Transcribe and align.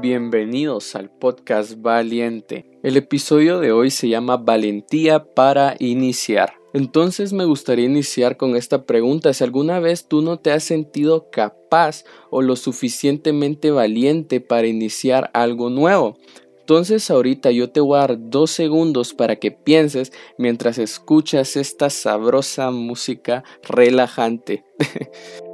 Bienvenidos 0.00 0.96
al 0.96 1.10
podcast 1.10 1.74
Valiente. 1.82 2.64
El 2.82 2.96
episodio 2.96 3.60
de 3.60 3.72
hoy 3.72 3.90
se 3.90 4.08
llama 4.08 4.38
Valentía 4.38 5.24
para 5.34 5.76
iniciar. 5.78 6.54
Entonces 6.72 7.34
me 7.34 7.44
gustaría 7.44 7.84
iniciar 7.84 8.38
con 8.38 8.56
esta 8.56 8.86
pregunta. 8.86 9.34
Si 9.34 9.44
alguna 9.44 9.80
vez 9.80 10.08
tú 10.08 10.22
no 10.22 10.38
te 10.38 10.50
has 10.50 10.64
sentido 10.64 11.28
capaz 11.30 12.04
o 12.30 12.40
lo 12.40 12.56
suficientemente 12.56 13.70
valiente 13.70 14.40
para 14.40 14.66
iniciar 14.66 15.30
algo 15.34 15.68
nuevo. 15.68 16.16
Entonces 16.60 17.10
ahorita 17.10 17.50
yo 17.50 17.70
te 17.70 17.80
voy 17.80 17.98
a 17.98 18.00
dar 18.00 18.16
dos 18.18 18.50
segundos 18.50 19.12
para 19.12 19.36
que 19.36 19.50
pienses 19.50 20.12
mientras 20.38 20.78
escuchas 20.78 21.56
esta 21.56 21.90
sabrosa 21.90 22.70
música 22.70 23.44
relajante. 23.62 24.64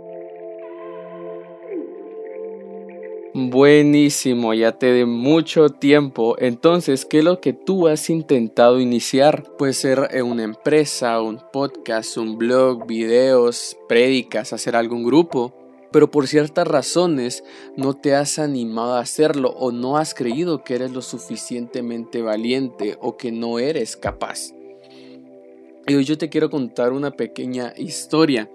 Buenísimo, 3.40 4.52
ya 4.52 4.72
te 4.72 4.86
de 4.86 5.06
mucho 5.06 5.68
tiempo. 5.68 6.34
Entonces, 6.40 7.04
¿qué 7.04 7.18
es 7.18 7.24
lo 7.24 7.40
que 7.40 7.52
tú 7.52 7.86
has 7.86 8.10
intentado 8.10 8.80
iniciar? 8.80 9.44
Puede 9.56 9.74
ser 9.74 10.08
una 10.24 10.42
empresa, 10.42 11.22
un 11.22 11.40
podcast, 11.52 12.16
un 12.16 12.36
blog, 12.36 12.88
videos, 12.88 13.76
prédicas, 13.88 14.52
hacer 14.52 14.74
algún 14.74 15.04
grupo. 15.04 15.54
Pero 15.92 16.10
por 16.10 16.26
ciertas 16.26 16.66
razones 16.66 17.44
no 17.76 17.94
te 17.94 18.16
has 18.16 18.40
animado 18.40 18.94
a 18.94 19.00
hacerlo 19.02 19.50
o 19.50 19.70
no 19.70 19.98
has 19.98 20.14
creído 20.14 20.64
que 20.64 20.74
eres 20.74 20.90
lo 20.90 21.00
suficientemente 21.00 22.22
valiente 22.22 22.98
o 23.00 23.16
que 23.16 23.30
no 23.30 23.60
eres 23.60 23.96
capaz. 23.96 24.52
Y 25.86 25.94
hoy 25.94 26.02
yo 26.02 26.18
te 26.18 26.28
quiero 26.28 26.50
contar 26.50 26.92
una 26.92 27.12
pequeña 27.12 27.72
historia. 27.76 28.50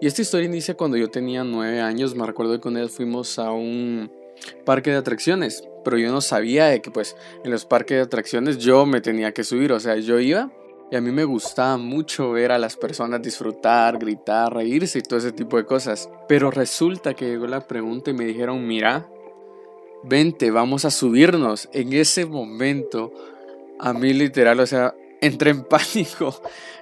Y 0.00 0.06
esta 0.06 0.22
historia 0.22 0.48
inicia 0.48 0.74
cuando 0.74 0.96
yo 0.96 1.10
tenía 1.10 1.44
nueve 1.44 1.82
años. 1.82 2.14
Me 2.14 2.26
recuerdo 2.26 2.54
que 2.54 2.60
con 2.60 2.78
él 2.78 2.88
fuimos 2.88 3.38
a 3.38 3.52
un 3.52 4.21
parque 4.64 4.90
de 4.90 4.96
atracciones, 4.96 5.64
pero 5.84 5.98
yo 5.98 6.10
no 6.12 6.20
sabía 6.20 6.66
de 6.66 6.80
que 6.80 6.90
pues 6.90 7.16
en 7.44 7.50
los 7.50 7.64
parques 7.64 7.96
de 7.96 8.02
atracciones 8.02 8.58
yo 8.58 8.86
me 8.86 9.00
tenía 9.00 9.32
que 9.32 9.44
subir, 9.44 9.72
o 9.72 9.80
sea, 9.80 9.96
yo 9.96 10.20
iba 10.20 10.50
y 10.92 10.96
a 10.96 11.00
mí 11.00 11.10
me 11.10 11.24
gustaba 11.24 11.78
mucho 11.78 12.32
ver 12.32 12.52
a 12.52 12.58
las 12.58 12.76
personas 12.76 13.22
disfrutar, 13.22 13.98
gritar, 13.98 14.52
reírse 14.52 14.98
y 14.98 15.02
todo 15.02 15.18
ese 15.18 15.32
tipo 15.32 15.56
de 15.56 15.64
cosas. 15.64 16.10
Pero 16.28 16.50
resulta 16.50 17.14
que 17.14 17.24
llegó 17.24 17.46
la 17.46 17.66
pregunta 17.66 18.10
y 18.10 18.12
me 18.12 18.26
dijeron, 18.26 18.66
mira, 18.66 19.08
vente, 20.02 20.50
vamos 20.50 20.84
a 20.84 20.90
subirnos. 20.90 21.70
En 21.72 21.94
ese 21.94 22.26
momento, 22.26 23.10
a 23.80 23.94
mí 23.94 24.12
literal, 24.12 24.60
o 24.60 24.66
sea, 24.66 24.94
entré 25.22 25.52
en 25.52 25.62
pánico. 25.62 26.34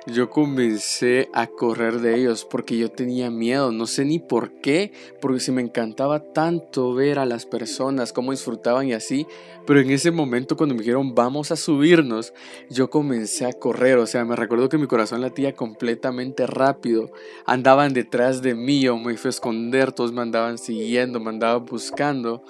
Yo 0.07 0.31
comencé 0.31 1.29
a 1.35 1.47
correr 1.47 2.01
de 2.01 2.17
ellos 2.17 2.47
porque 2.51 2.79
yo 2.79 2.91
tenía 2.91 3.31
miedo, 3.31 3.71
no 3.71 3.87
sé 3.87 4.07
ni 4.07 4.19
por 4.19 4.61
qué, 4.63 4.93
porque 5.21 5.41
se 5.41 5.53
me 5.53 5.61
encantaba 5.61 6.33
tanto 6.33 6.95
ver 6.95 7.19
a 7.19 7.27
las 7.27 7.45
personas, 7.45 8.15
cómo 8.15 8.31
disfrutaban 8.31 8.89
y 8.89 8.95
así, 8.95 9.27
pero 9.67 9.79
en 9.79 9.91
ese 9.91 10.11
momento 10.11 10.57
cuando 10.57 10.75
me 10.75 10.81
dijeron 10.81 11.15
vamos 11.15 11.53
a 11.53 11.57
subirnos, 11.57 12.33
yo 12.71 12.89
comencé 12.89 13.45
a 13.45 13.53
correr, 13.53 13.99
o 13.99 14.07
sea, 14.07 14.25
me 14.25 14.37
recuerdo 14.37 14.71
que 14.71 14.79
mi 14.79 14.87
corazón 14.87 15.21
latía 15.21 15.55
completamente 15.55 16.47
rápido, 16.47 17.13
andaban 17.45 17.93
detrás 17.93 18.41
de 18.41 18.55
mí, 18.55 18.81
yo 18.81 18.97
me 18.97 19.19
fui 19.19 19.29
a 19.29 19.31
esconder, 19.31 19.93
todos 19.93 20.13
me 20.13 20.23
andaban 20.23 20.57
siguiendo, 20.57 21.21
me 21.21 21.29
andaban 21.29 21.67
buscando 21.67 22.43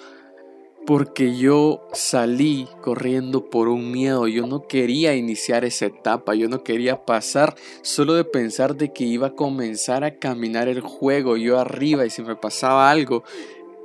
porque 0.87 1.37
yo 1.37 1.87
salí 1.93 2.69
corriendo 2.81 3.49
por 3.51 3.69
un 3.69 3.91
miedo, 3.93 4.27
yo 4.29 4.47
no 4.47 4.67
quería 4.67 5.15
iniciar 5.15 5.65
esa 5.65 5.87
etapa, 5.87 6.35
yo 6.35 6.49
no 6.49 6.65
quería 6.65 7.05
pasar 7.05 7.55
solo 7.83 8.15
de 8.15 8.25
pensar 8.25 8.77
de 8.77 8.93
que 8.93 9.05
iba 9.05 9.29
a 9.29 9.35
comenzar 9.35 10.05
a 10.05 10.19
caminar 10.19 10.69
el 10.69 10.81
juego 10.81 11.37
yo 11.37 11.59
arriba 11.59 12.07
y 12.07 12.11
si 12.11 12.23
me 12.23 12.37
pasaba 12.37 12.91
algo, 12.91 13.25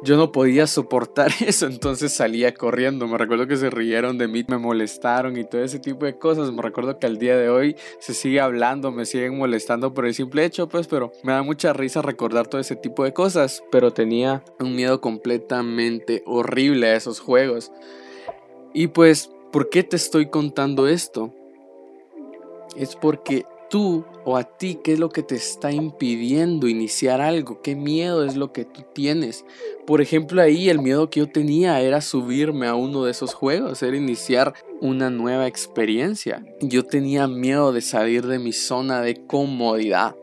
yo 0.04 0.18
no 0.18 0.32
podía 0.32 0.68
soportar 0.68 1.32
eso, 1.46 1.68
entonces 1.68 2.14
salía 2.14 2.54
corriendo. 2.54 3.08
Me 3.08 3.18
recuerdo 3.18 3.48
que 3.48 3.58
se 3.58 3.70
rieron 3.70 4.18
de 4.18 4.28
mí, 4.28 4.46
me 4.48 4.58
molestaron 4.58 5.38
y 5.38 5.44
todo 5.44 5.64
ese 5.64 5.80
tipo 5.80 6.06
de 6.06 6.18
cosas. 6.18 6.52
Me 6.52 6.62
recuerdo 6.62 7.00
que 7.00 7.08
al 7.08 7.18
día 7.18 7.38
de 7.38 7.50
hoy 7.50 7.76
se 8.00 8.14
sigue 8.14 8.40
hablando, 8.40 8.92
me 8.92 9.06
siguen 9.06 9.38
molestando 9.38 9.94
por 9.94 10.06
el 10.06 10.14
simple 10.14 10.46
hecho, 10.46 10.68
pues, 10.68 10.88
pero 10.88 11.12
me 11.24 11.34
da 11.34 11.44
mucha 11.44 11.74
risa 11.74 12.02
recordar 12.02 12.48
todo 12.48 12.62
ese 12.62 12.76
tipo 12.76 13.04
de 13.04 13.14
cosas. 13.14 13.64
Pero 13.72 13.92
tenía 13.92 14.44
un 14.60 14.76
miedo 14.76 15.02
completamente 15.02 16.24
horrible 16.26 16.88
a 16.88 16.96
esos 16.96 17.20
juegos. 17.20 17.72
Y 18.74 18.88
pues, 18.88 19.32
¿por 19.52 19.70
qué 19.70 19.84
te 19.84 19.96
estoy 19.96 20.30
contando 20.30 20.88
esto? 20.88 21.34
Es 22.76 22.96
porque 22.96 23.46
tú 23.70 24.06
o 24.24 24.38
a 24.38 24.44
ti 24.44 24.80
qué 24.84 24.94
es 24.94 25.00
lo 25.00 25.10
que 25.10 25.24
te 25.24 25.36
está 25.36 25.72
impidiendo 25.72 26.68
iniciar 26.68 27.22
algo, 27.22 27.62
qué 27.62 27.76
miedo 27.76 28.26
es 28.26 28.36
lo 28.36 28.52
que 28.52 28.66
tú 28.66 28.84
tienes. 28.94 29.46
Por 29.86 30.02
ejemplo, 30.02 30.42
ahí 30.42 30.70
el 30.70 30.80
miedo 30.80 31.10
que 31.10 31.22
yo 31.22 31.30
tenía 31.30 31.80
era 31.82 32.02
subirme 32.02 32.68
a 32.68 32.76
uno 32.76 33.04
de 33.04 33.12
esos 33.12 33.34
juegos, 33.34 33.82
era 33.84 33.96
iniciar 33.96 34.54
una 34.82 35.10
nueva 35.10 35.48
experiencia. 35.48 36.44
Yo 36.62 36.84
tenía 36.84 37.28
miedo 37.28 37.72
de 37.72 37.82
salir 37.82 38.26
de 38.26 38.40
mi 38.40 38.52
zona 38.52 39.02
de 39.02 39.26
comodidad. 39.26 40.16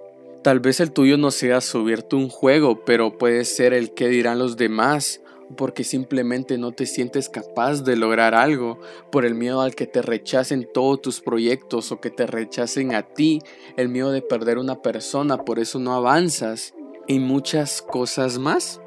Tal 0.42 0.58
vez 0.58 0.80
el 0.80 0.90
tuyo 0.90 1.16
no 1.16 1.30
sea 1.30 1.60
subirte 1.60 2.16
un 2.16 2.28
juego, 2.28 2.84
pero 2.84 3.16
puede 3.16 3.44
ser 3.44 3.72
el 3.72 3.94
que 3.94 4.08
dirán 4.08 4.40
los 4.40 4.56
demás 4.56 5.21
porque 5.56 5.84
simplemente 5.84 6.58
no 6.58 6.72
te 6.72 6.86
sientes 6.86 7.28
capaz 7.28 7.82
de 7.82 7.96
lograr 7.96 8.34
algo, 8.34 8.80
por 9.10 9.24
el 9.24 9.34
miedo 9.34 9.60
al 9.60 9.74
que 9.74 9.86
te 9.86 10.02
rechacen 10.02 10.68
todos 10.72 11.02
tus 11.02 11.20
proyectos 11.20 11.92
o 11.92 12.00
que 12.00 12.10
te 12.10 12.26
rechacen 12.26 12.94
a 12.94 13.02
ti, 13.02 13.40
el 13.76 13.88
miedo 13.88 14.10
de 14.10 14.22
perder 14.22 14.58
una 14.58 14.82
persona, 14.82 15.38
por 15.38 15.58
eso 15.58 15.78
no 15.78 15.94
avanzas 15.94 16.74
y 17.06 17.18
muchas 17.18 17.82
cosas 17.82 18.38
más. 18.38 18.80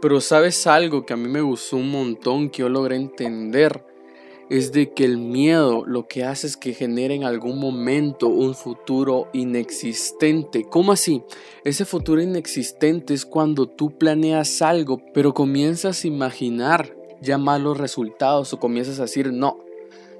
Pero 0.00 0.20
sabes 0.20 0.66
algo 0.66 1.04
que 1.04 1.14
a 1.14 1.16
mí 1.16 1.28
me 1.28 1.40
gustó 1.40 1.76
un 1.76 1.90
montón, 1.90 2.50
que 2.50 2.60
yo 2.60 2.68
logré 2.68 2.96
entender, 2.96 3.84
es 4.50 4.72
de 4.72 4.92
que 4.92 5.04
el 5.04 5.18
miedo 5.18 5.84
lo 5.84 6.08
que 6.08 6.24
hace 6.24 6.46
es 6.46 6.56
que 6.56 6.72
genere 6.72 7.14
en 7.14 7.24
algún 7.24 7.58
momento 7.58 8.28
un 8.28 8.54
futuro 8.54 9.28
inexistente. 9.34 10.64
¿Cómo 10.64 10.92
así? 10.92 11.22
Ese 11.64 11.84
futuro 11.84 12.22
inexistente 12.22 13.12
es 13.12 13.26
cuando 13.26 13.66
tú 13.66 13.98
planeas 13.98 14.62
algo, 14.62 15.02
pero 15.12 15.34
comienzas 15.34 16.02
a 16.02 16.08
imaginar 16.08 16.96
ya 17.20 17.36
malos 17.36 17.76
resultados 17.76 18.52
o 18.52 18.58
comienzas 18.58 18.98
a 18.98 19.02
decir, 19.02 19.32
no, 19.32 19.58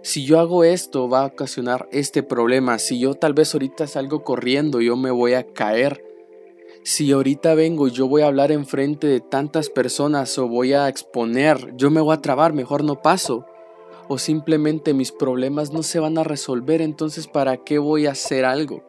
si 0.03 0.27
yo 0.27 0.41
hago 0.41 0.63
esto 0.63 1.09
va 1.09 1.23
a 1.23 1.27
ocasionar 1.27 1.89
este 1.91 2.23
problema, 2.23 2.79
si 2.79 2.99
yo 2.99 3.15
tal 3.15 3.33
vez 3.33 3.55
ahorita 3.55 3.87
salgo 3.87 4.25
corriendo, 4.25 4.81
yo 4.81 4.97
me 4.97 5.11
voy 5.11 5.35
a 5.35 5.47
caer. 5.47 6.05
Si 6.85 7.11
ahorita 7.13 7.55
vengo 7.55 7.89
y 7.89 7.93
yo 7.93 8.09
voy 8.09 8.23
a 8.23 8.27
hablar 8.27 8.53
enfrente 8.53 9.07
de 9.07 9.21
tantas 9.21 9.69
personas 9.71 10.39
o 10.39 10.49
voy 10.49 10.75
a 10.75 10.89
exponer, 10.89 11.75
yo 11.77 11.91
me 11.91 12.01
voy 12.01 12.15
a 12.15 12.21
trabar, 12.21 12.53
mejor 12.53 12.85
no 12.85 13.01
paso 13.03 13.47
o 14.09 14.19
simplemente 14.19 14.95
mis 14.95 15.13
problemas 15.13 15.73
no 15.73 15.83
se 15.83 16.01
van 16.01 16.19
a 16.19 16.25
resolver, 16.25 16.81
entonces 16.83 17.29
¿para 17.29 17.59
qué 17.59 17.79
voy 17.79 18.07
a 18.07 18.13
hacer 18.13 18.45
algo? 18.45 18.83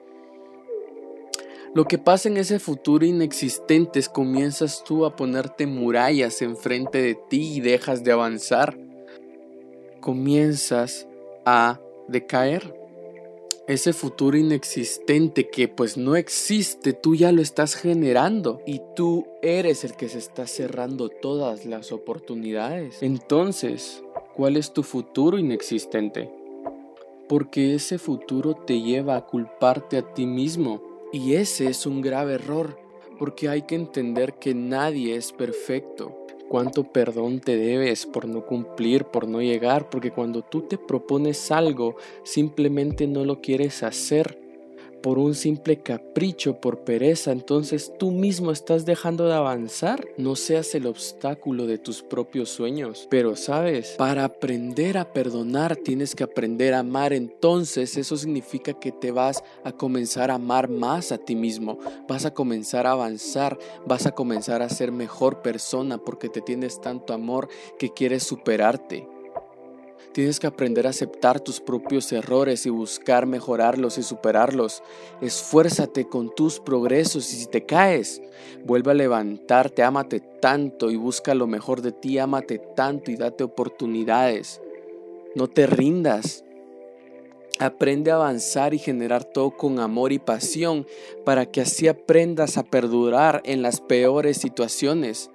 Lo 1.76 1.86
que 1.86 2.00
pasa 2.00 2.30
en 2.30 2.38
ese 2.38 2.58
futuro 2.58 3.06
inexistente 3.06 4.00
es 4.00 4.10
comienzas 4.10 4.84
tú 4.84 5.06
a 5.06 5.16
ponerte 5.16 5.68
murallas 5.68 6.42
enfrente 6.42 7.00
de 7.00 7.14
ti 7.16 7.58
y 7.58 7.62
dejas 7.62 8.04
de 8.04 8.12
avanzar. 8.12 8.76
Comienzas 10.02 11.08
a 11.46 11.80
decaer. 12.08 12.74
Ese 13.68 13.94
futuro 13.94 14.36
inexistente 14.36 15.48
que 15.48 15.68
pues 15.68 15.96
no 15.96 16.16
existe, 16.16 16.94
tú 16.94 17.14
ya 17.14 17.32
lo 17.32 17.40
estás 17.40 17.76
generando 17.76 18.62
y 18.66 18.82
tú 18.96 19.28
eres 19.44 19.84
el 19.84 19.96
que 19.96 20.10
se 20.10 20.18
está 20.18 20.48
cerrando 20.48 21.10
todas 21.10 21.68
las 21.68 21.92
oportunidades. 21.92 23.04
Entonces, 23.04 24.02
¿Cuál 24.36 24.58
es 24.58 24.74
tu 24.74 24.84
futuro 24.84 25.38
inexistente? 25.38 26.30
Porque 27.28 27.76
ese 27.76 27.98
futuro 27.98 28.54
te 28.54 28.82
lleva 28.82 29.16
a 29.16 29.26
culparte 29.26 29.98
a 29.98 30.14
ti 30.14 30.26
mismo. 30.26 30.82
Y 31.12 31.34
ese 31.34 31.68
es 31.68 31.86
un 31.86 32.02
grave 32.02 32.36
error, 32.36 32.78
porque 33.18 33.50
hay 33.50 33.64
que 33.64 33.76
entender 33.76 34.36
que 34.36 34.54
nadie 34.54 35.16
es 35.16 35.32
perfecto. 35.32 36.26
Cuánto 36.48 36.84
perdón 36.84 37.42
te 37.42 37.58
debes 37.58 38.06
por 38.06 38.28
no 38.28 38.46
cumplir, 38.46 39.06
por 39.06 39.28
no 39.28 39.42
llegar, 39.42 39.90
porque 39.90 40.12
cuando 40.12 40.42
tú 40.42 40.62
te 40.62 40.78
propones 40.78 41.52
algo, 41.52 41.96
simplemente 42.24 43.08
no 43.08 43.26
lo 43.26 43.42
quieres 43.42 43.84
hacer 43.84 44.49
por 45.02 45.20
un 45.20 45.36
simple 45.36 45.82
capricho, 45.82 46.60
por 46.60 46.84
pereza, 46.84 47.32
entonces 47.32 47.94
tú 47.98 48.12
mismo 48.12 48.52
estás 48.52 48.86
dejando 48.86 49.28
de 49.28 49.34
avanzar. 49.34 50.06
No 50.18 50.36
seas 50.36 50.74
el 50.76 50.86
obstáculo 50.88 51.66
de 51.66 51.78
tus 51.78 52.02
propios 52.02 52.50
sueños. 52.50 53.08
Pero 53.10 53.36
sabes, 53.36 53.96
para 53.98 54.24
aprender 54.24 54.98
a 54.98 55.12
perdonar 55.12 55.76
tienes 55.76 56.16
que 56.16 56.24
aprender 56.24 56.74
a 56.74 56.80
amar. 56.80 57.14
Entonces 57.14 57.98
eso 57.98 58.18
significa 58.18 58.74
que 58.74 58.92
te 58.92 59.12
vas 59.12 59.44
a 59.64 59.72
comenzar 59.72 60.32
a 60.32 60.36
amar 60.36 60.70
más 60.70 61.12
a 61.12 61.18
ti 61.18 61.36
mismo. 61.36 61.80
Vas 62.08 62.26
a 62.26 62.34
comenzar 62.34 62.88
a 62.88 62.92
avanzar. 62.92 63.58
Vas 63.86 64.06
a 64.06 64.12
comenzar 64.12 64.62
a 64.62 64.70
ser 64.70 64.92
mejor 64.92 65.42
persona 65.42 65.98
porque 65.98 66.30
te 66.30 66.42
tienes 66.42 66.80
tanto 66.82 67.14
amor 67.14 67.50
que 67.78 67.94
quieres 67.94 68.24
superarte. 68.24 69.09
Tienes 70.14 70.40
que 70.40 70.48
aprender 70.48 70.88
a 70.88 70.90
aceptar 70.90 71.40
tus 71.40 71.60
propios 71.60 72.12
errores 72.12 72.66
y 72.66 72.72
buscar 72.72 73.28
mejorarlos 73.28 74.00
y 74.00 74.04
superarlos. 74.04 74.82
Esfuérzate 75.22 76.06
con 76.06 76.34
tus 76.34 76.60
progresos 76.60 77.32
y 77.32 77.38
si 77.38 77.46
te 77.46 77.66
caes, 77.66 78.20
vuelve 78.66 78.92
a 78.92 78.96
levantarte, 78.96 79.84
ámate 79.84 80.20
tanto 80.20 80.90
y 80.90 80.96
busca 80.96 81.36
lo 81.36 81.46
mejor 81.46 81.84
de 81.84 81.92
ti, 81.92 82.18
ámate 82.18 82.58
tanto 82.76 83.12
y 83.12 83.18
date 83.18 83.44
oportunidades. 83.44 84.62
No 85.36 85.48
te 85.48 85.68
rindas. 85.68 86.44
Aprende 87.60 88.10
a 88.10 88.16
avanzar 88.16 88.74
y 88.74 88.80
generar 88.80 89.26
todo 89.26 89.52
con 89.52 89.80
amor 89.80 90.12
y 90.12 90.18
pasión 90.18 90.88
para 91.24 91.46
que 91.46 91.62
así 91.62 91.88
aprendas 91.88 92.58
a 92.58 92.64
perdurar 92.64 93.42
en 93.46 93.62
las 93.62 93.80
peores 93.80 94.38
situaciones. 94.38 95.30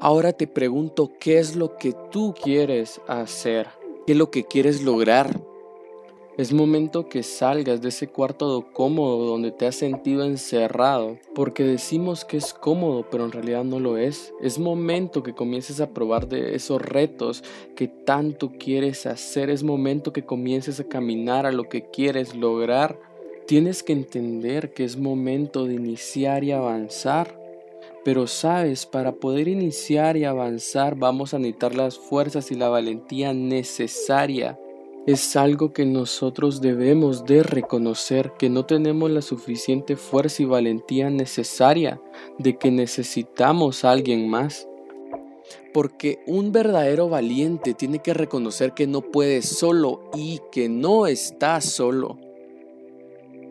Ahora 0.00 0.32
te 0.32 0.46
pregunto, 0.46 1.12
¿qué 1.18 1.38
es 1.38 1.56
lo 1.56 1.76
que 1.76 1.94
tú 2.10 2.34
quieres 2.40 3.00
hacer? 3.06 3.68
¿Qué 4.06 4.12
es 4.12 4.18
lo 4.18 4.30
que 4.30 4.44
quieres 4.44 4.82
lograr? 4.82 5.40
Es 6.38 6.52
momento 6.52 7.08
que 7.08 7.24
salgas 7.24 7.82
de 7.82 7.88
ese 7.88 8.06
cuarto 8.06 8.68
cómodo 8.72 9.26
donde 9.26 9.50
te 9.50 9.66
has 9.66 9.74
sentido 9.74 10.22
encerrado, 10.22 11.18
porque 11.34 11.64
decimos 11.64 12.24
que 12.24 12.36
es 12.36 12.54
cómodo, 12.54 13.04
pero 13.10 13.24
en 13.24 13.32
realidad 13.32 13.64
no 13.64 13.80
lo 13.80 13.98
es. 13.98 14.32
Es 14.40 14.60
momento 14.60 15.24
que 15.24 15.34
comiences 15.34 15.80
a 15.80 15.90
probar 15.90 16.28
de 16.28 16.54
esos 16.54 16.80
retos 16.80 17.42
que 17.74 17.88
tanto 17.88 18.52
quieres 18.52 19.04
hacer. 19.06 19.50
Es 19.50 19.64
momento 19.64 20.12
que 20.12 20.24
comiences 20.24 20.78
a 20.78 20.84
caminar 20.84 21.44
a 21.44 21.50
lo 21.50 21.68
que 21.68 21.90
quieres 21.90 22.36
lograr. 22.36 23.00
Tienes 23.48 23.82
que 23.82 23.94
entender 23.94 24.72
que 24.72 24.84
es 24.84 24.96
momento 24.96 25.64
de 25.64 25.74
iniciar 25.74 26.44
y 26.44 26.52
avanzar. 26.52 27.37
Pero 28.08 28.26
sabes, 28.26 28.86
para 28.86 29.12
poder 29.12 29.48
iniciar 29.48 30.16
y 30.16 30.24
avanzar 30.24 30.96
vamos 30.96 31.34
a 31.34 31.38
necesitar 31.38 31.74
las 31.74 31.98
fuerzas 31.98 32.50
y 32.50 32.54
la 32.54 32.70
valentía 32.70 33.34
necesaria. 33.34 34.58
Es 35.06 35.36
algo 35.36 35.74
que 35.74 35.84
nosotros 35.84 36.62
debemos 36.62 37.26
de 37.26 37.42
reconocer, 37.42 38.32
que 38.38 38.48
no 38.48 38.64
tenemos 38.64 39.10
la 39.10 39.20
suficiente 39.20 39.94
fuerza 39.94 40.42
y 40.42 40.46
valentía 40.46 41.10
necesaria, 41.10 42.00
de 42.38 42.56
que 42.56 42.70
necesitamos 42.70 43.84
a 43.84 43.90
alguien 43.90 44.26
más. 44.26 44.66
Porque 45.74 46.20
un 46.26 46.50
verdadero 46.50 47.10
valiente 47.10 47.74
tiene 47.74 47.98
que 47.98 48.14
reconocer 48.14 48.72
que 48.72 48.86
no 48.86 49.02
puede 49.02 49.42
solo 49.42 50.08
y 50.14 50.40
que 50.50 50.70
no 50.70 51.06
está 51.06 51.60
solo. 51.60 52.16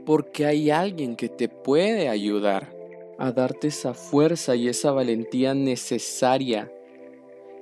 Porque 0.03 0.47
hay 0.47 0.71
alguien 0.71 1.15
que 1.15 1.29
te 1.29 1.47
puede 1.47 2.09
ayudar 2.09 2.75
a 3.17 3.31
darte 3.31 3.67
esa 3.67 3.93
fuerza 3.93 4.55
y 4.55 4.67
esa 4.67 4.91
valentía 4.91 5.53
necesaria 5.53 6.71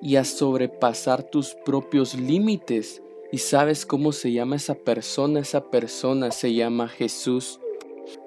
y 0.02 0.18
a 0.18 0.24
sobrepasar 0.24 1.24
tus 1.24 1.56
propios 1.66 2.16
límites. 2.16 3.02
¿Y 3.32 3.40
sabes 3.40 3.86
cómo 3.86 4.12
se 4.12 4.32
llama 4.32 4.56
esa 4.58 4.76
persona? 4.76 5.40
Esa 5.40 5.70
persona 5.70 6.32
se 6.32 6.54
llama 6.54 6.88
Jesús. 6.88 7.60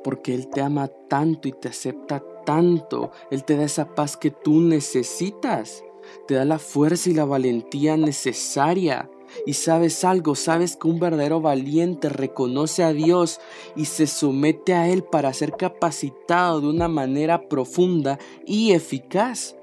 Porque 0.03 0.35
Él 0.35 0.49
te 0.49 0.61
ama 0.61 0.89
tanto 0.89 1.49
y 1.49 1.53
te 1.53 1.69
acepta 1.69 2.25
tanto. 2.45 3.13
Él 3.31 3.45
te 3.45 3.57
da 3.57 3.65
esa 3.65 3.95
paz 3.95 4.17
que 4.17 4.31
tú 4.31 4.61
necesitas. 4.61 5.85
Te 6.27 6.35
da 6.35 6.45
la 6.45 6.59
fuerza 6.59 7.11
y 7.11 7.15
la 7.15 7.25
valentía 7.25 7.97
necesaria 7.97 9.09
y 9.47 9.55
sabes 9.55 10.05
algo, 10.05 10.35
sabes 10.35 10.77
que 10.77 10.89
un 10.89 10.99
verdadero 10.99 11.41
valiente 11.41 12.09
reconoce 12.09 12.83
a 12.83 12.93
Dios 12.93 13.41
y 13.77 13.87
se 13.87 14.07
somete 14.07 14.75
a 14.75 14.89
Él 14.89 15.05
para 15.05 15.33
ser 15.33 15.53
capacitado 15.53 16.61
de 16.61 16.69
una 16.69 16.89
manera 16.89 17.49
profunda 17.49 18.19
y 18.47 18.73
eficaz. 18.73 19.57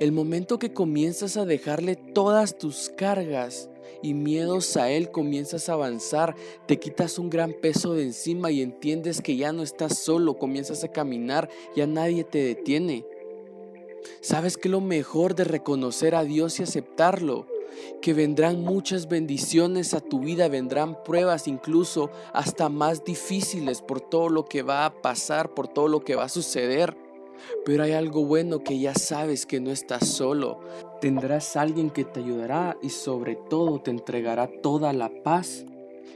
El 0.00 0.12
momento 0.12 0.58
que 0.58 0.72
comienzas 0.72 1.36
a 1.36 1.44
dejarle 1.44 1.96
todas 1.96 2.58
tus 2.58 2.90
cargas 2.90 3.70
y 4.02 4.14
miedos 4.14 4.76
a 4.76 4.90
Él, 4.90 5.10
comienzas 5.10 5.68
a 5.68 5.74
avanzar, 5.74 6.34
te 6.66 6.78
quitas 6.78 7.18
un 7.18 7.30
gran 7.30 7.52
peso 7.52 7.94
de 7.94 8.02
encima 8.02 8.50
y 8.50 8.60
entiendes 8.60 9.20
que 9.20 9.36
ya 9.36 9.52
no 9.52 9.62
estás 9.62 9.98
solo, 9.98 10.38
comienzas 10.38 10.84
a 10.84 10.88
caminar, 10.88 11.48
ya 11.74 11.86
nadie 11.86 12.24
te 12.24 12.38
detiene. 12.38 13.06
¿Sabes 14.20 14.56
que 14.56 14.68
lo 14.68 14.80
mejor 14.80 15.34
de 15.34 15.44
reconocer 15.44 16.14
a 16.14 16.24
Dios 16.24 16.60
y 16.60 16.64
aceptarlo? 16.64 17.46
Que 18.00 18.14
vendrán 18.14 18.62
muchas 18.62 19.08
bendiciones 19.08 19.94
a 19.94 20.00
tu 20.00 20.20
vida, 20.20 20.48
vendrán 20.48 21.02
pruebas 21.04 21.48
incluso 21.48 22.10
hasta 22.32 22.68
más 22.68 23.04
difíciles 23.04 23.82
por 23.82 24.00
todo 24.00 24.28
lo 24.28 24.44
que 24.44 24.62
va 24.62 24.84
a 24.84 25.02
pasar, 25.02 25.54
por 25.54 25.68
todo 25.68 25.88
lo 25.88 26.00
que 26.00 26.14
va 26.14 26.24
a 26.24 26.28
suceder. 26.28 26.96
Pero 27.64 27.82
hay 27.82 27.92
algo 27.92 28.24
bueno 28.24 28.62
que 28.62 28.78
ya 28.78 28.94
sabes 28.94 29.44
que 29.44 29.60
no 29.60 29.70
estás 29.70 30.08
solo. 30.08 30.60
Tendrás 31.00 31.56
alguien 31.56 31.90
que 31.90 32.04
te 32.04 32.20
ayudará 32.20 32.76
y 32.82 32.90
sobre 32.90 33.36
todo 33.36 33.80
te 33.80 33.90
entregará 33.90 34.48
toda 34.62 34.92
la 34.92 35.10
paz 35.22 35.64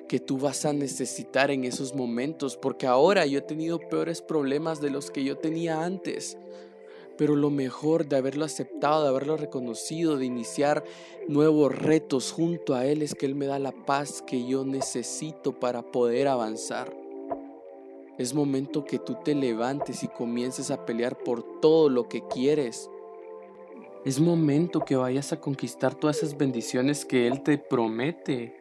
que 0.08 0.20
tú 0.20 0.38
vas 0.38 0.64
a 0.64 0.72
necesitar 0.72 1.50
en 1.50 1.64
esos 1.64 1.94
momentos, 1.94 2.56
porque 2.56 2.86
ahora 2.86 3.26
yo 3.26 3.40
he 3.40 3.42
tenido 3.42 3.78
peores 3.78 4.22
problemas 4.22 4.80
de 4.80 4.90
los 4.90 5.10
que 5.10 5.22
yo 5.22 5.36
tenía 5.36 5.84
antes 5.84 6.38
pero 7.18 7.34
lo 7.34 7.50
mejor 7.50 8.06
de 8.06 8.16
haberlo 8.16 8.44
aceptado, 8.44 9.02
de 9.02 9.08
haberlo 9.08 9.36
reconocido, 9.36 10.16
de 10.16 10.24
iniciar 10.24 10.84
nuevos 11.26 11.76
retos 11.76 12.30
junto 12.30 12.76
a 12.76 12.86
Él 12.86 13.02
es 13.02 13.16
que 13.16 13.26
Él 13.26 13.34
me 13.34 13.46
da 13.46 13.58
la 13.58 13.72
paz 13.72 14.22
que 14.22 14.46
yo 14.46 14.64
necesito 14.64 15.52
para 15.58 15.82
poder 15.82 16.28
avanzar. 16.28 16.96
Es 18.18 18.34
momento 18.34 18.84
que 18.84 19.00
tú 19.00 19.16
te 19.24 19.34
levantes 19.34 20.04
y 20.04 20.08
comiences 20.08 20.70
a 20.70 20.86
pelear 20.86 21.18
por 21.18 21.42
todo 21.60 21.88
lo 21.88 22.08
que 22.08 22.22
quieres. 22.28 22.88
Es 24.04 24.20
momento 24.20 24.84
que 24.84 24.94
vayas 24.94 25.32
a 25.32 25.40
conquistar 25.40 25.96
todas 25.96 26.18
esas 26.18 26.38
bendiciones 26.38 27.04
que 27.04 27.26
Él 27.26 27.42
te 27.42 27.58
promete. 27.58 28.54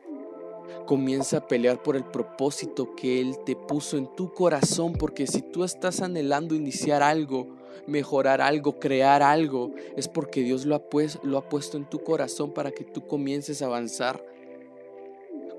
Comienza 0.87 1.37
a 1.37 1.47
pelear 1.47 1.83
por 1.83 1.95
el 1.95 2.05
propósito 2.05 2.95
que 2.95 3.21
Él 3.21 3.37
te 3.45 3.55
puso 3.55 3.97
en 3.97 4.07
tu 4.15 4.33
corazón, 4.33 4.93
porque 4.93 5.27
si 5.27 5.43
tú 5.43 5.63
estás 5.63 6.01
anhelando 6.01 6.55
iniciar 6.55 7.03
algo, 7.03 7.56
mejorar 7.85 8.41
algo, 8.41 8.79
crear 8.79 9.21
algo, 9.21 9.71
es 9.95 10.07
porque 10.07 10.41
Dios 10.41 10.65
lo 10.65 10.75
ha, 10.75 10.83
lo 11.23 11.37
ha 11.37 11.49
puesto 11.49 11.77
en 11.77 11.89
tu 11.89 12.03
corazón 12.03 12.53
para 12.53 12.71
que 12.71 12.83
tú 12.83 13.05
comiences 13.07 13.61
a 13.61 13.65
avanzar. 13.65 14.25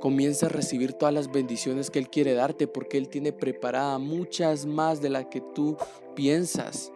Comienza 0.00 0.46
a 0.46 0.50
recibir 0.50 0.92
todas 0.92 1.12
las 1.12 1.30
bendiciones 1.30 1.90
que 1.90 1.98
Él 1.98 2.08
quiere 2.08 2.34
darte 2.34 2.68
porque 2.68 2.98
Él 2.98 3.08
tiene 3.08 3.32
preparada 3.32 3.98
muchas 3.98 4.64
más 4.64 5.00
de 5.00 5.10
las 5.10 5.26
que 5.26 5.40
tú 5.40 5.76
piensas. 6.14 6.92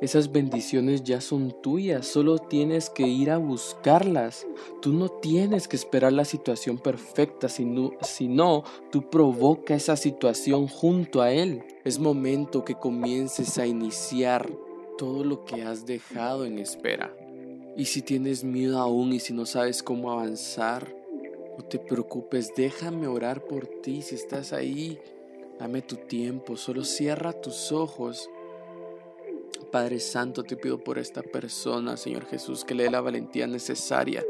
Esas 0.00 0.32
bendiciones 0.32 1.04
ya 1.04 1.20
son 1.20 1.54
tuyas, 1.60 2.06
solo 2.06 2.38
tienes 2.38 2.88
que 2.88 3.06
ir 3.06 3.30
a 3.30 3.36
buscarlas. 3.36 4.46
Tú 4.80 4.94
no 4.94 5.10
tienes 5.10 5.68
que 5.68 5.76
esperar 5.76 6.14
la 6.14 6.24
situación 6.24 6.78
perfecta, 6.78 7.50
sino, 7.50 7.92
sino 8.00 8.64
tú 8.90 9.10
provoca 9.10 9.74
esa 9.74 9.96
situación 9.96 10.68
junto 10.68 11.20
a 11.20 11.32
Él. 11.32 11.64
Es 11.84 11.98
momento 11.98 12.64
que 12.64 12.76
comiences 12.76 13.58
a 13.58 13.66
iniciar 13.66 14.50
todo 14.96 15.22
lo 15.22 15.44
que 15.44 15.64
has 15.64 15.84
dejado 15.84 16.46
en 16.46 16.58
espera. 16.58 17.14
Y 17.76 17.84
si 17.84 18.00
tienes 18.00 18.42
miedo 18.42 18.78
aún 18.78 19.12
y 19.12 19.20
si 19.20 19.34
no 19.34 19.44
sabes 19.44 19.82
cómo 19.82 20.10
avanzar, 20.10 20.96
no 21.58 21.64
te 21.64 21.78
preocupes, 21.78 22.54
déjame 22.56 23.06
orar 23.06 23.44
por 23.44 23.66
ti 23.66 24.00
si 24.00 24.14
estás 24.14 24.54
ahí. 24.54 24.98
Dame 25.58 25.82
tu 25.82 25.96
tiempo, 25.96 26.56
solo 26.56 26.84
cierra 26.84 27.34
tus 27.34 27.70
ojos 27.70 28.30
Padre 29.70 30.00
Santo, 30.00 30.42
te 30.42 30.56
pido 30.56 30.82
por 30.82 30.98
esta 30.98 31.22
persona, 31.22 31.96
Señor 31.96 32.26
Jesús, 32.26 32.64
que 32.64 32.74
le 32.74 32.84
dé 32.84 32.90
la 32.90 33.00
valentía 33.00 33.46
necesaria, 33.46 34.24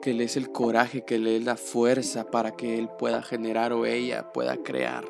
que 0.00 0.14
le 0.14 0.26
dé 0.26 0.32
el 0.38 0.50
coraje, 0.50 1.04
que 1.04 1.18
le 1.18 1.32
dé 1.32 1.40
la 1.40 1.56
fuerza 1.56 2.30
para 2.30 2.56
que 2.56 2.78
Él 2.78 2.88
pueda 2.98 3.22
generar 3.22 3.72
o 3.72 3.84
ella 3.84 4.32
pueda 4.32 4.56
crear, 4.56 5.04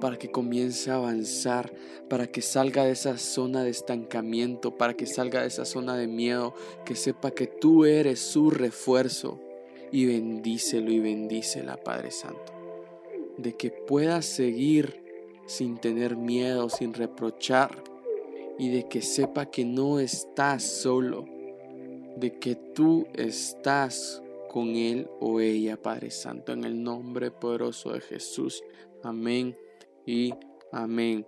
para 0.00 0.18
que 0.18 0.30
comience 0.30 0.90
a 0.90 0.96
avanzar, 0.96 1.72
para 2.08 2.26
que 2.26 2.42
salga 2.42 2.84
de 2.84 2.92
esa 2.92 3.16
zona 3.16 3.64
de 3.64 3.70
estancamiento, 3.70 4.76
para 4.76 4.94
que 4.94 5.06
salga 5.06 5.40
de 5.40 5.48
esa 5.48 5.64
zona 5.64 5.96
de 5.96 6.06
miedo, 6.06 6.54
que 6.84 6.94
sepa 6.94 7.30
que 7.30 7.46
tú 7.46 7.86
eres 7.86 8.20
su 8.20 8.50
refuerzo. 8.50 9.40
Y 9.90 10.06
bendícelo 10.06 10.90
y 10.90 10.98
bendícela, 10.98 11.76
Padre 11.76 12.10
Santo, 12.10 12.52
de 13.38 13.54
que 13.54 13.70
pueda 13.70 14.22
seguir 14.22 15.02
sin 15.46 15.78
tener 15.78 16.16
miedo, 16.16 16.68
sin 16.68 16.94
reprochar 16.94 17.93
y 18.58 18.70
de 18.70 18.88
que 18.88 19.02
sepa 19.02 19.46
que 19.46 19.64
no 19.64 19.98
estás 19.98 20.62
solo, 20.62 21.24
de 22.16 22.38
que 22.38 22.54
tú 22.54 23.06
estás 23.14 24.22
con 24.50 24.76
él 24.76 25.08
o 25.20 25.40
ella, 25.40 25.76
Padre 25.76 26.10
Santo, 26.10 26.52
en 26.52 26.64
el 26.64 26.82
nombre 26.82 27.30
poderoso 27.30 27.92
de 27.92 28.00
Jesús. 28.00 28.62
Amén 29.02 29.56
y 30.06 30.32
amén. 30.70 31.26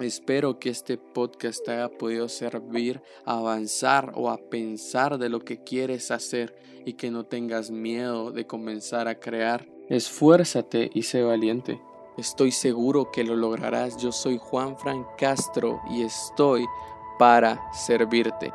Espero 0.00 0.58
que 0.58 0.70
este 0.70 0.98
podcast 0.98 1.68
haya 1.68 1.88
podido 1.88 2.28
servir 2.28 3.00
a 3.24 3.38
avanzar 3.38 4.12
o 4.16 4.30
a 4.30 4.38
pensar 4.38 5.18
de 5.18 5.28
lo 5.28 5.40
que 5.40 5.62
quieres 5.62 6.10
hacer 6.10 6.56
y 6.84 6.94
que 6.94 7.12
no 7.12 7.26
tengas 7.26 7.70
miedo 7.70 8.32
de 8.32 8.46
comenzar 8.46 9.06
a 9.06 9.20
crear. 9.20 9.68
Esfuérzate 9.88 10.90
y 10.92 11.02
sé 11.02 11.22
valiente. 11.22 11.80
Estoy 12.16 12.52
seguro 12.52 13.10
que 13.10 13.24
lo 13.24 13.34
lograrás. 13.36 13.96
Yo 13.96 14.12
soy 14.12 14.38
Juan 14.38 14.76
Fran 14.76 15.06
Castro 15.16 15.80
y 15.88 16.02
estoy 16.02 16.66
para 17.18 17.72
servirte. 17.72 18.52